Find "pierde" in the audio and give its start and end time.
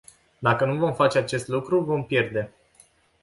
2.05-2.53